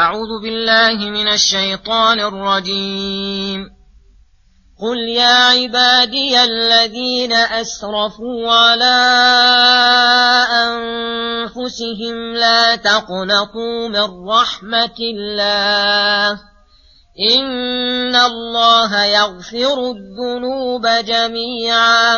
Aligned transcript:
أعوذ 0.00 0.42
بالله 0.42 1.10
من 1.10 1.28
الشيطان 1.28 2.20
الرجيم. 2.20 3.66
قل 4.82 4.98
يا 4.98 5.26
عبادي 5.26 6.44
الذين 6.44 7.32
أسرفوا 7.32 8.52
على 8.52 9.00
أنفسهم 10.64 12.34
لا 12.34 12.76
تقنطوا 12.76 13.88
من 13.88 14.28
رحمة 14.28 14.96
الله. 15.00 16.40
إن 17.34 18.16
الله 18.16 19.04
يغفر 19.04 19.90
الذنوب 19.90 20.86
جميعا. 20.86 22.16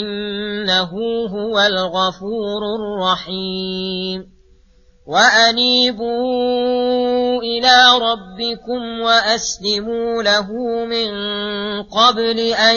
إنه 0.00 0.90
هو 1.28 1.60
الغفور 1.60 2.62
الرحيم. 2.78 4.35
وأنيبوا 5.06 6.16
إلى 7.42 7.74
ربكم 8.02 9.00
وأسلموا 9.00 10.22
له 10.22 10.52
من 10.84 11.10
قبل 11.82 12.38
أن 12.40 12.76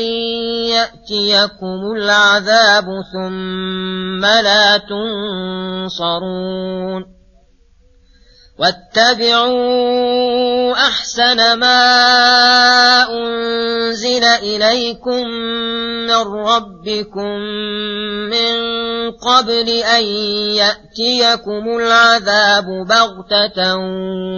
يأتيكم 0.69 1.91
العذاب 1.95 2.85
ثم 3.13 4.25
لا 4.25 4.77
تنصرون 5.87 6.39
واتبعوا 8.59 10.09
أحسن 10.73 11.53
ما 11.53 11.81
أنزل 13.09 14.23
إليكم 14.23 15.27
من 16.07 16.21
ربكم 16.45 17.39
من 18.29 18.55
قبل 19.11 19.69
أن 19.69 20.03
يأتيكم 20.59 21.77
العذاب 21.77 22.65
بغتة 22.65 23.75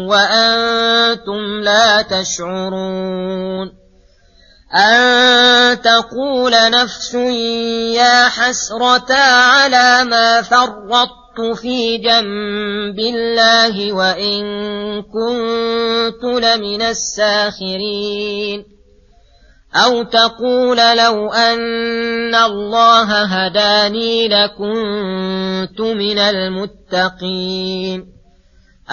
وأنتم 0.08 1.62
لا 1.64 2.02
تشعرون 2.02 3.82
أن 4.76 5.82
تقول 5.82 6.52
نفس 6.72 7.14
يا 7.96 8.28
حسرة 8.28 9.14
على 9.14 10.04
ما 10.04 10.42
فرطت 10.42 11.21
في 11.62 11.98
جنب 11.98 13.00
الله 13.00 13.94
وإن 13.94 14.44
كنت 15.02 16.24
لمن 16.24 16.82
الساخرين. 16.82 18.66
أو 19.76 20.04
تقول 20.04 20.78
لو 20.78 21.34
أن 21.34 22.36
الله 22.36 23.24
هداني 23.24 24.28
لكنت 24.28 25.82
من 25.82 26.20
المتقين. 26.20 28.06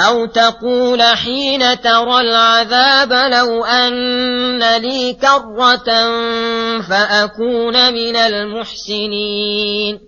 أو 0.09 0.27
تقول 0.27 1.03
حين 1.03 1.81
ترى 1.81 2.21
العذاب 2.21 3.13
لو 3.13 3.65
أن 3.65 4.77
لي 4.77 5.13
كرة 5.13 5.89
فأكون 6.89 7.95
من 7.95 8.17
المحسنين. 8.17 10.08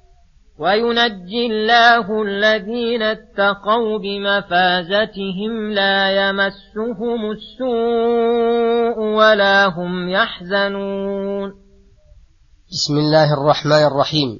وينجي 0.61 1.45
الله 1.45 2.21
الذين 2.23 3.01
اتقوا 3.01 3.99
بمفازتهم 3.99 5.71
لا 5.71 6.11
يمسهم 6.21 7.31
السوء 7.31 8.97
ولا 9.17 9.65
هم 9.65 10.09
يحزنون. 10.09 11.53
بسم 12.71 12.97
الله 12.97 13.33
الرحمن 13.33 13.83
الرحيم. 13.83 14.39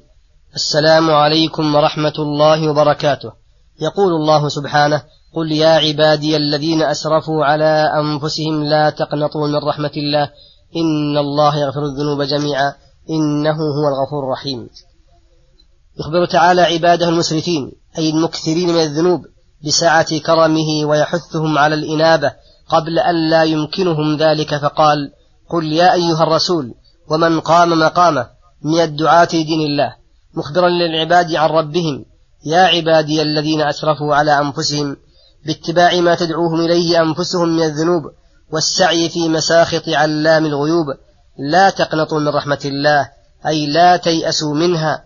السلام 0.54 1.10
عليكم 1.10 1.74
ورحمة 1.74 2.14
الله 2.18 2.70
وبركاته. 2.70 3.32
يقول 3.82 4.12
الله 4.12 4.48
سبحانه 4.48 5.02
قل 5.34 5.52
يا 5.52 5.74
عبادي 5.84 6.36
الذين 6.36 6.82
اسرفوا 6.82 7.44
على 7.44 7.90
انفسهم 8.02 8.64
لا 8.64 8.90
تقنطوا 8.90 9.48
من 9.48 9.68
رحمه 9.68 9.96
الله 9.96 10.30
ان 10.76 11.18
الله 11.18 11.52
يغفر 11.56 11.82
الذنوب 11.82 12.22
جميعا 12.22 12.74
انه 13.10 13.56
هو 13.56 13.84
الغفور 13.92 14.24
الرحيم. 14.24 14.68
يخبر 16.00 16.26
تعالى 16.26 16.62
عباده 16.62 17.08
المسرفين 17.08 17.72
أي 17.98 18.10
المكثرين 18.10 18.68
من 18.68 18.80
الذنوب 18.80 19.20
بسعة 19.66 20.18
كرمه 20.18 20.84
ويحثهم 20.84 21.58
على 21.58 21.74
الإنابة 21.74 22.32
قبل 22.68 22.98
أن 22.98 23.30
لا 23.30 23.44
يمكنهم 23.44 24.16
ذلك 24.16 24.56
فقال 24.56 25.12
قل 25.50 25.72
يا 25.72 25.94
أيها 25.94 26.22
الرسول 26.22 26.74
ومن 27.10 27.40
قام 27.40 27.78
مقامه 27.78 28.26
من 28.62 28.80
الدعاة 28.80 29.28
لدين 29.32 29.60
الله 29.60 29.94
مخبرا 30.34 30.68
للعباد 30.68 31.34
عن 31.34 31.48
ربهم 31.50 32.04
يا 32.44 32.60
عبادي 32.60 33.22
الذين 33.22 33.60
أسرفوا 33.60 34.14
على 34.14 34.38
أنفسهم 34.38 34.96
باتباع 35.46 36.00
ما 36.00 36.14
تدعوهم 36.14 36.60
إليه 36.60 37.02
أنفسهم 37.02 37.48
من 37.48 37.62
الذنوب 37.62 38.02
والسعي 38.52 39.08
في 39.08 39.28
مساخط 39.28 39.88
علام 39.88 40.46
الغيوب 40.46 40.86
لا 41.38 41.70
تقنطوا 41.70 42.20
من 42.20 42.28
رحمة 42.28 42.60
الله 42.64 43.08
أي 43.46 43.66
لا 43.66 43.96
تيأسوا 43.96 44.54
منها 44.54 45.04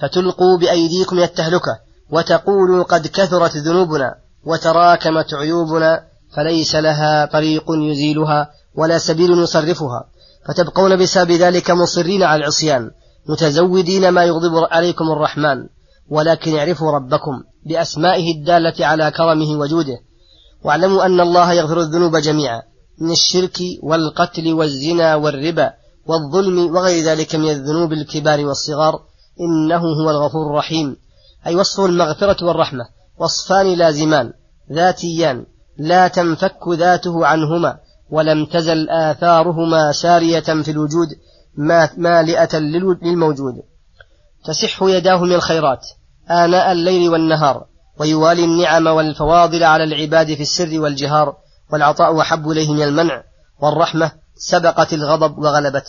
فتلقوا 0.00 0.58
بأيديكم 0.58 1.16
إلى 1.16 1.24
التهلكة 1.24 1.78
وتقولوا 2.10 2.82
قد 2.82 3.06
كثرت 3.06 3.56
ذنوبنا 3.56 4.14
وتراكمت 4.44 5.34
عيوبنا 5.34 6.04
فليس 6.36 6.74
لها 6.74 7.26
طريق 7.26 7.64
يزيلها 7.68 8.50
ولا 8.74 8.98
سبيل 8.98 9.30
يصرفها. 9.30 10.04
فتبقون 10.48 10.96
بسبب 10.96 11.30
ذلك 11.30 11.70
مصرين 11.70 12.22
على 12.22 12.40
العصيان 12.40 12.90
متزودين 13.28 14.08
ما 14.08 14.24
يغضب 14.24 14.52
عليكم 14.70 15.04
الرحمن 15.04 15.66
ولكن 16.08 16.56
اعرفوا 16.56 16.92
ربكم 16.92 17.42
بأسمائه 17.66 18.34
الدالة 18.38 18.86
على 18.86 19.10
كرمه 19.10 19.58
وجوده. 19.60 19.98
واعلموا 20.64 21.06
أن 21.06 21.20
الله 21.20 21.52
يغفر 21.52 21.80
الذنوب 21.80 22.16
جميعا 22.16 22.62
من 23.00 23.10
الشرك 23.10 23.58
والقتل 23.82 24.52
والزنا 24.52 25.14
والربا 25.14 25.72
والظلم 26.06 26.76
وغير 26.76 27.04
ذلك 27.04 27.34
من 27.34 27.50
الذنوب 27.50 27.92
الكبار 27.92 28.46
والصغار. 28.46 29.09
إنه 29.40 29.78
هو 29.78 30.10
الغفور 30.10 30.46
الرحيم. 30.50 30.96
أي 31.46 31.54
وصف 31.54 31.80
المغفرة 31.80 32.46
والرحمة. 32.46 32.84
وصفان 33.18 33.74
لازمان. 33.74 34.32
ذاتيان. 34.72 35.46
لا 35.78 36.08
تنفك 36.08 36.68
ذاته 36.68 37.26
عنهما. 37.26 37.78
ولم 38.10 38.46
تزل 38.46 38.90
آثارهما 38.90 39.92
سارية 39.92 40.40
في 40.40 40.70
الوجود. 40.70 41.08
مالئة 41.96 42.58
للموجود. 42.58 43.54
تصح 44.44 44.82
يداه 44.82 45.24
من 45.24 45.32
الخيرات. 45.32 45.86
آناء 46.30 46.72
الليل 46.72 47.08
والنهار. 47.08 47.64
ويوالي 48.00 48.44
النعم 48.44 48.86
والفواضل 48.86 49.64
على 49.64 49.84
العباد 49.84 50.34
في 50.34 50.42
السر 50.42 50.80
والجهار. 50.80 51.36
والعطاء 51.72 52.20
أحب 52.20 52.50
إليه 52.50 52.72
من 52.72 52.82
المنع. 52.82 53.22
والرحمة 53.62 54.12
سبقت 54.36 54.92
الغضب 54.92 55.38
وغلبت 55.38 55.86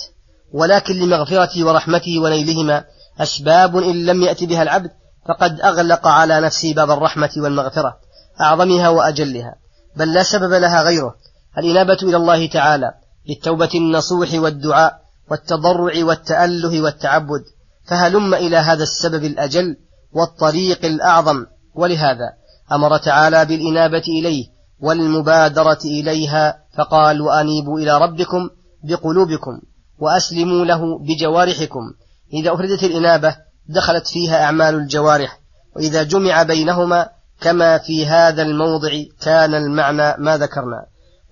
ولكن 0.54 0.94
لمغفرته 0.94 1.66
ورحمته 1.66 2.20
ونيلهما 2.20 2.84
أسباب 3.20 3.78
إن 3.78 4.06
لم 4.06 4.22
يأت 4.22 4.44
بها 4.44 4.64
العبد 4.64 4.92
فقد 5.28 5.62
أغلق 5.62 6.08
على 6.08 6.42
نفسه 6.42 6.74
باب 6.74 6.92
الرحمة 6.92 7.30
والمغفرة 7.38 7.98
أعظمها 8.42 8.90
وأجلها 8.90 9.56
بل 9.96 10.14
لا 10.14 10.24
سبب 10.24 10.54
لها 10.54 10.84
غيره. 10.84 11.16
الإنابة 11.58 11.98
إلى 12.04 12.18
الله 12.18 12.48
تعالى 12.48 12.92
بالتوبة 13.28 13.70
النصوح 13.76 14.34
والدعاء 14.34 15.02
والتضرع 15.32 16.04
والتأله 16.04 16.82
والتعبد 16.82 17.44
فهلم 17.88 18.34
إلى 18.34 18.58
هذا 18.58 18.84
السبب 18.84 19.24
الأجل 19.24 19.78
والطريق 20.14 20.86
الأعظم. 20.86 21.46
ولهذا 21.76 22.34
أمر 22.72 22.98
تعالى 22.98 23.46
بالإنابة 23.46 24.04
إليه 24.08 24.46
والمبادرة 24.80 25.80
إليها 25.86 26.58
فقال 26.78 27.22
وأنيبوا 27.22 27.80
إلى 27.80 27.98
ربكم 27.98 28.50
بقلوبكم 28.84 29.62
وأسلموا 30.00 30.66
له 30.66 31.00
بجوارحكم. 31.00 31.94
إذا 32.34 32.54
أفردت 32.54 32.84
الإنابة 32.84 33.36
دخلت 33.70 34.08
فيها 34.08 34.44
أعمال 34.44 34.76
الجوارح 34.76 35.40
وإذا 35.76 36.04
جمع 36.04 36.44
بينهما 36.44 37.10
كما 37.42 37.78
في 37.78 38.06
هذا 38.06 38.42
الموضع 38.42 38.90
كان 39.22 39.54
المعنى 39.54 40.24
ما 40.24 40.38
ذكرنا. 40.38 40.86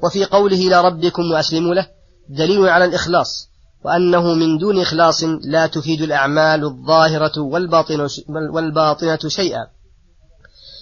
وفي 0.04 0.26
قوله 0.26 0.58
إلى 0.58 0.82
ربكم 0.82 1.32
وأسلموا 1.32 1.76
له 1.76 1.88
دليل 2.30 2.70
على 2.70 2.86
الإخلاص 2.86 3.50
وأنه 3.86 4.34
من 4.34 4.58
دون 4.58 4.82
إخلاص 4.82 5.24
لا 5.24 5.68
تفيد 5.68 6.02
الأعمال 6.02 6.64
الظاهرة 6.64 7.42
والباطنة, 8.54 9.18
شيئا. 9.28 9.68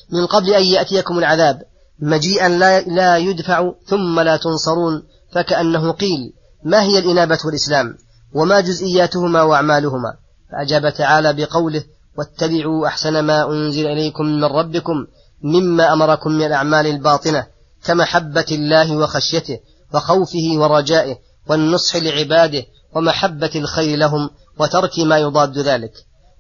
من 0.09 0.25
قبل 0.25 0.53
أن 0.53 0.63
يأتيكم 0.63 1.19
العذاب 1.19 1.61
مجيئا 1.99 2.49
لا, 2.49 2.81
لا 2.81 3.17
يدفع 3.17 3.71
ثم 3.85 4.19
لا 4.19 4.37
تنصرون 4.37 5.03
فكأنه 5.31 5.91
قيل 5.91 6.33
ما 6.63 6.83
هي 6.83 6.99
الإنابة 6.99 7.39
والإسلام؟ 7.45 7.97
وما 8.37 8.59
جزئياتهما 8.59 9.41
وأعمالهما. 9.41 10.13
فأجاب 10.51 10.93
تعالى 10.93 11.33
بقوله 11.33 11.83
واتبعوا 12.17 12.87
أحسن 12.87 13.19
ما 13.19 13.51
أنزل 13.51 13.87
إليكم 13.87 14.25
من 14.25 14.43
ربكم 14.43 15.07
مما 15.43 15.93
أمركم 15.93 16.31
من 16.31 16.45
الأعمال 16.45 16.87
الباطنة 16.87 17.47
كمحبة 17.85 18.45
الله 18.51 18.97
وخشيته 18.97 19.59
وخوفه 19.93 20.47
ورجائه 20.55 21.15
والنصح 21.49 21.95
لعباده 21.95 22.63
ومحبة 22.95 23.51
الخير 23.55 23.97
لهم 23.97 24.29
وترك 24.59 24.99
ما 24.99 25.17
يضاد 25.17 25.57
ذلك. 25.57 25.93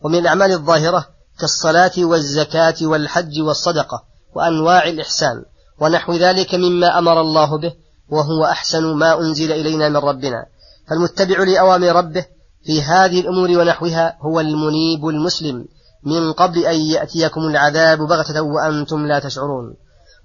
ومن 0.03 0.19
الأعمال 0.19 0.51
الظاهرة 0.51 1.05
كالصلاة 1.39 1.91
والزكاة 1.97 2.75
والحج 2.81 3.41
والصدقة 3.41 4.03
وأنواع 4.35 4.87
الإحسان 4.87 5.43
ونحو 5.79 6.13
ذلك 6.13 6.55
مما 6.55 6.97
أمر 6.99 7.21
الله 7.21 7.57
به 7.57 7.73
وهو 8.09 8.45
أحسن 8.45 8.85
ما 8.85 9.19
أنزل 9.19 9.51
إلينا 9.51 9.89
من 9.89 9.97
ربنا. 9.97 10.45
فالمتبع 10.89 11.43
لأوامر 11.43 11.87
ربه 11.87 12.25
في 12.65 12.81
هذه 12.81 13.19
الأمور 13.19 13.49
ونحوها 13.49 14.17
هو 14.21 14.39
المنيب 14.39 15.07
المسلم 15.07 15.65
من 16.03 16.33
قبل 16.33 16.65
أن 16.65 16.75
يأتيكم 16.79 17.41
العذاب 17.41 17.97
بغتة 17.99 18.41
وأنتم 18.41 19.05
لا 19.05 19.19
تشعرون. 19.19 19.75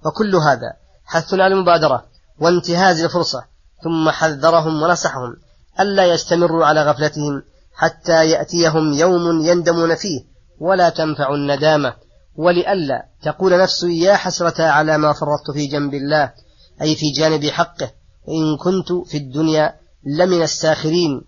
وكل 0.05 0.35
هذا 0.35 0.73
حث 1.05 1.33
على 1.33 1.47
المبادرة 1.47 2.05
وانتهاز 2.39 3.01
الفرصة 3.01 3.43
ثم 3.83 4.09
حذرهم 4.09 4.83
ونصحهم 4.83 5.35
ألا 5.79 6.05
يستمروا 6.05 6.65
على 6.65 6.83
غفلتهم 6.83 7.43
حتى 7.73 8.29
يأتيهم 8.29 8.93
يوم 8.93 9.41
يندمون 9.41 9.95
فيه 9.95 10.23
ولا 10.59 10.89
تنفع 10.89 11.33
الندامة. 11.33 11.93
ولئلا 12.35 13.05
تقول 13.23 13.59
نفس 13.59 13.83
يا 13.83 14.15
حسرة 14.15 14.63
على 14.63 14.97
ما 14.97 15.13
فرطت 15.13 15.51
في 15.53 15.67
جنب 15.67 15.93
الله 15.93 16.33
أي 16.81 16.95
في 16.95 17.11
جانب 17.11 17.45
حقه 17.45 17.91
إن 18.29 18.57
كنت 18.57 18.91
في 19.07 19.17
الدنيا 19.17 19.82
لمن 20.05 20.41
الساخرين 20.41 21.21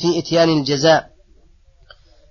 في 0.00 0.18
إتيان 0.18 0.48
الجزاء. 0.48 1.10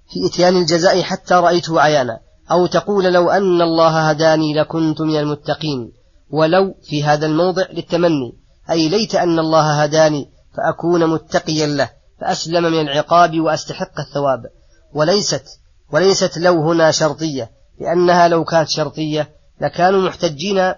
في 0.10 0.34
إتيان 0.34 0.58
الجزاء 0.58 1.02
حتى 1.02 1.34
رأيته 1.34 1.82
عيانا. 1.82 2.20
أو 2.52 2.66
تقول 2.66 3.14
لو 3.14 3.30
أن 3.30 3.62
الله 3.62 4.10
هداني 4.10 4.54
لكنت 4.54 5.02
من 5.02 5.16
المتقين. 5.16 5.92
ولو 6.30 6.76
في 6.84 7.04
هذا 7.04 7.26
الموضع 7.26 7.66
للتمني. 7.74 8.34
أي 8.70 8.90
ليت 8.90 9.16
أن 9.16 9.40
الله 9.40 9.84
هداني 9.84 10.30
فأكون 10.58 11.08
متقيا 11.08 11.68
له. 11.68 11.90
فأسلم 12.22 12.64
من 12.64 12.80
العقاب 12.80 13.40
وأستحق 13.40 14.00
الثواب. 14.00 14.46
وليست 14.94 15.46
وليست 15.94 16.38
لو 16.38 16.62
هنا 16.62 16.92
شرطية. 16.92 17.52
لأنها 17.80 18.28
لو 18.28 18.44
كانت 18.44 18.70
شرطية 18.70 19.30
لكانوا 19.62 20.02
محتجين 20.02 20.74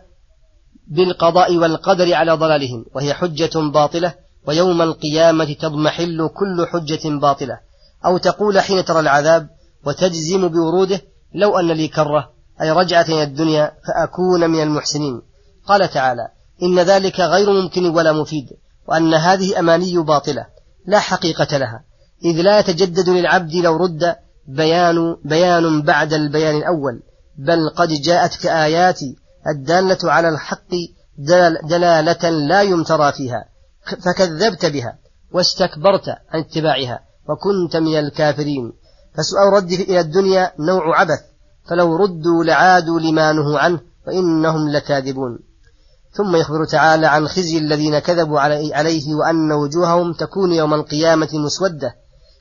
بالقضاء 0.87 1.57
والقدر 1.57 2.13
على 2.13 2.31
ضلالهم. 2.31 2.85
وهي 2.95 3.13
حجة 3.13 3.59
باطلة 3.73 4.22
ويوم 4.47 4.81
القيامة 4.81 5.53
تضمحل 5.53 6.29
كل 6.33 6.67
حجة 6.67 7.19
باطلة. 7.19 7.59
أو 8.05 8.17
تقول 8.17 8.59
حين 8.59 8.85
ترى 8.85 8.99
العذاب 8.99 9.49
وتجزم 9.85 10.47
بوروده 10.47 11.01
لو 11.35 11.59
أن 11.59 11.67
لي 11.67 11.87
كرة 11.87 12.29
أي 12.61 12.71
رجعة 12.71 13.01
إلى 13.01 13.23
الدنيا 13.23 13.71
فأكون 13.87 14.49
من 14.49 14.63
المحسنين. 14.63 15.21
قال 15.67 15.89
تعالى 15.89 16.27
إن 16.63 16.79
ذلك 16.79 17.19
غير 17.19 17.49
ممكن 17.49 17.85
ولا 17.85 18.11
مفيد 18.11 18.49
وأن 18.87 19.13
هذه 19.13 19.59
أماني 19.59 19.97
باطلة 19.97 20.45
لا 20.85 20.99
حقيقة 20.99 21.57
لها. 21.57 21.83
إذ 22.25 22.41
لا 22.41 22.59
يتجدد 22.59 23.09
للعبد 23.09 23.53
لو 23.55 23.77
رد 23.77 24.15
بيان 24.47 25.15
بيان 25.25 25.81
بعد 25.81 26.13
البيان 26.13 26.57
الأول 26.57 27.03
بل 27.37 27.69
قد 27.75 27.89
جاءت 27.89 28.35
كآيات 28.35 28.99
الدالة 29.47 30.11
على 30.11 30.29
الحق 30.29 30.69
دلالة 31.63 32.29
لا 32.29 32.61
يمترى 32.61 33.11
فيها. 33.11 33.52
فكذبت 34.05 34.65
بها 34.65 34.97
واستكبرت 35.31 36.09
عن 36.09 36.39
اتباعها 36.39 36.99
وكنت 37.29 37.75
من 37.75 37.99
الكافرين. 37.99 38.73
فسؤال 39.17 39.53
رد 39.53 39.71
إلى 39.71 39.99
الدنيا 39.99 40.51
نوع 40.59 40.99
عبث 40.99 41.19
فلو 41.69 41.95
ردوا 41.95 42.43
لعادوا 42.43 42.99
لما 42.99 43.31
نهوا 43.31 43.59
عنه 43.59 43.79
وإنهم 44.07 44.69
لكاذبون. 44.69 45.39
ثم 46.13 46.35
يخبر 46.35 46.65
تعالى 46.65 47.07
عن 47.07 47.27
خزي 47.27 47.57
الذين 47.57 47.99
كذبوا 47.99 48.39
عليه 48.73 49.15
وأن 49.15 49.51
وجوههم 49.51 50.13
تكون 50.13 50.53
يوم 50.53 50.73
القيامة 50.73 51.29
مسودة 51.33 51.95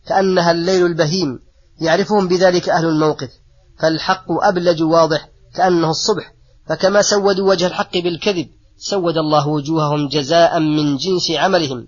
كأنها 0.07 0.51
الليل 0.51 0.87
البهيم 0.87 1.39
يعرفهم 1.81 2.29
بذلك 2.29 2.69
أهل 2.69 2.87
الموقف 2.87 3.31
فالحق 3.79 4.27
أبلج 4.31 4.83
واضح 4.83 5.29
كأنه 5.55 5.91
الصبح 5.91 6.33
فكما 6.67 7.03
سودوا 7.03 7.51
وجه 7.51 7.67
الحق 7.67 7.93
بالكذب 7.99 8.49
سود 8.77 9.19
الله 9.19 9.49
وجوههم 9.49 10.09
جزاء 10.09 10.61
من 10.61 10.97
جنس 10.97 11.31
عملهم 11.31 11.87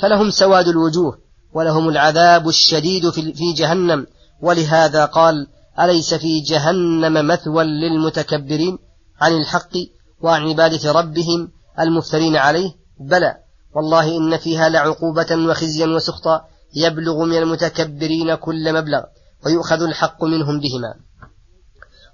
فلهم 0.00 0.30
سواد 0.30 0.68
الوجوه 0.68 1.18
ولهم 1.54 1.88
العذاب 1.88 2.48
الشديد 2.48 3.10
في 3.10 3.52
جهنم. 3.56 4.06
ولهذا 4.42 5.04
قال 5.04 5.46
أليس 5.80 6.14
في 6.14 6.40
جهنم 6.40 7.26
مثوى 7.26 7.64
للمتكبرين 7.64 8.78
عن 9.20 9.32
الحق 9.32 9.72
وعن 10.20 10.48
عبادة 10.48 10.92
ربهم 10.92 11.48
المفترين 11.80 12.36
عليه؟ 12.36 12.70
بلى. 13.00 13.34
والله 13.76 14.16
إن 14.16 14.36
فيها 14.36 14.68
لعقوبة 14.68 15.36
وخزيا 15.50 15.86
وسخطا 15.86 16.44
يبلغ 16.74 17.24
من 17.24 17.36
المتكبرين 17.36 18.34
كل 18.34 18.72
مبلغ 18.72 19.02
ويؤخذ 19.46 19.82
الحق 19.82 20.24
منهم 20.24 20.60
بهما. 20.60 20.94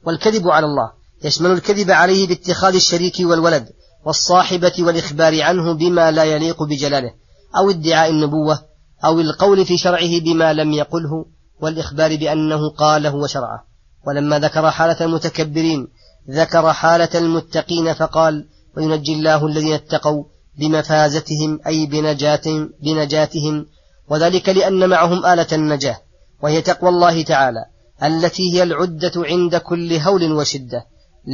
والكذب 0.06 0.48
على 0.48 0.66
الله 0.66 0.92
يشمل 1.24 1.50
الكذب 1.50 1.90
عليه 1.90 2.28
باتخاذ 2.28 2.74
الشريك 2.74 3.14
والولد 3.20 3.68
والصاحبة 4.04 4.72
والإخبار 4.78 5.42
عنه 5.42 5.72
بما 5.72 6.10
لا 6.10 6.24
يليق 6.24 6.62
بجلاله 6.62 7.12
أو 7.56 7.70
ادعاء 7.70 8.10
النبوة 8.10 8.58
أو 9.04 9.20
القول 9.20 9.66
في 9.66 9.78
شرعه 9.78 10.20
بما 10.20 10.52
لم 10.52 10.72
يقله 10.72 11.26
والإخبار 11.60 12.16
بأنه 12.16 12.70
قاله 12.70 13.14
وشرعه. 13.14 13.64
ولما 14.06 14.38
ذكر 14.38 14.70
حالة 14.70 15.04
المتكبرين 15.04 15.88
ذكر 16.30 16.72
حالة 16.72 17.08
المتقين 17.14 17.94
فقال 17.94 18.48
وينجي 18.76 19.12
الله 19.12 19.46
الذين 19.46 19.72
اتقوا 19.72 20.24
بمفازتهم 20.58 21.60
أي 21.66 21.86
بنجاتهم, 21.86 22.70
بنجاتهم 22.82 23.66
وذلك 24.08 24.48
لأن 24.48 24.88
معهم 24.88 25.26
آلة 25.26 25.46
النجاة 25.52 25.98
وهي 26.42 26.62
تقوى 26.62 26.90
الله 26.90 27.22
تعالى 27.22 27.64
التي 28.02 28.54
هي 28.54 28.62
العدة 28.62 29.12
عند 29.16 29.56
كل 29.56 29.92
هول 29.92 30.32
وشدة 30.32 30.86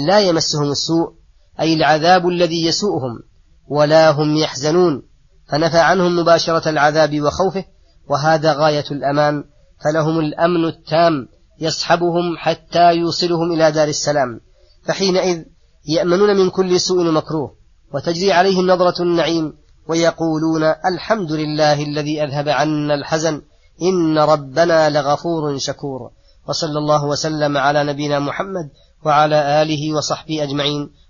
لا 0.06 0.20
يمسهم 0.20 0.70
السوء 0.70 1.12
أي 1.60 1.74
العذاب 1.74 2.28
الذي 2.28 2.66
يسوءهم 2.66 3.18
ولا 3.68 4.10
هم 4.10 4.36
يحزنون. 4.36 5.02
فنفى 5.48 5.78
عنهم 5.78 6.18
مباشرة 6.18 6.68
العذاب 6.68 7.20
وخوفه 7.20 7.64
وهذا 8.08 8.52
غاية 8.52 8.84
الأمان. 8.90 9.44
فلهم 9.84 10.18
الأمن 10.18 10.64
التام 10.64 11.28
يصحبهم 11.60 12.36
حتى 12.36 12.92
يوصلهم 12.92 13.52
إلى 13.52 13.72
دار 13.72 13.88
السلام. 13.88 14.40
فحينئذ 14.84 15.44
يأمنون 15.88 16.36
من 16.36 16.50
كل 16.50 16.80
سوء 16.80 17.08
ومكروه 17.08 17.56
وتجري 17.94 18.32
عليهم 18.32 18.66
نظرة 18.66 19.02
النعيم 19.02 19.52
ويقولون 19.88 20.62
الحمد 20.64 21.32
لله 21.32 21.82
الذي 21.82 22.24
أذهب 22.24 22.48
عنا 22.48 22.94
الحزن 22.94 23.42
إن 23.82 24.18
ربنا 24.18 24.90
لغفور 24.90 25.58
شكور. 25.58 26.10
وصلى 26.48 26.78
الله 26.78 27.04
وسلم 27.04 27.56
على 27.56 27.84
نبينا 27.84 28.18
محمد 28.18 28.70
وعلى 29.04 29.62
آله 29.62 29.96
وصحبه 29.96 30.42
أجمعين. 30.42 30.90